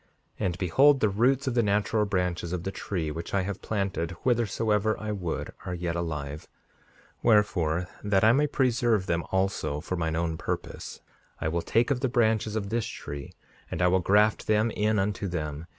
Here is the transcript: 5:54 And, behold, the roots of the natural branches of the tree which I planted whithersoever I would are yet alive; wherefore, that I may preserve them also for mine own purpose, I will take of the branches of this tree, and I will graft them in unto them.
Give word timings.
5:54 0.01 0.07
And, 0.47 0.57
behold, 0.57 0.99
the 0.99 1.09
roots 1.09 1.45
of 1.45 1.53
the 1.53 1.61
natural 1.61 2.05
branches 2.05 2.53
of 2.53 2.63
the 2.63 2.71
tree 2.71 3.11
which 3.11 3.35
I 3.35 3.43
planted 3.61 4.09
whithersoever 4.23 4.99
I 4.99 5.11
would 5.11 5.51
are 5.67 5.75
yet 5.75 5.95
alive; 5.95 6.47
wherefore, 7.21 7.85
that 8.03 8.23
I 8.23 8.31
may 8.31 8.47
preserve 8.47 9.05
them 9.05 9.23
also 9.31 9.79
for 9.79 9.95
mine 9.95 10.15
own 10.15 10.37
purpose, 10.39 11.01
I 11.39 11.49
will 11.49 11.61
take 11.61 11.91
of 11.91 11.99
the 11.99 12.09
branches 12.09 12.55
of 12.55 12.69
this 12.69 12.87
tree, 12.87 13.33
and 13.69 13.79
I 13.79 13.89
will 13.89 13.99
graft 13.99 14.47
them 14.47 14.71
in 14.71 14.97
unto 14.97 15.27
them. 15.27 15.67